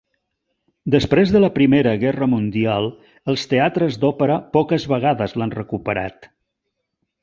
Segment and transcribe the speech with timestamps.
[0.95, 2.89] Després de la Primera Guerra Mundial,
[3.35, 6.33] els teatres d'òpera poques vegades l'han recuperat.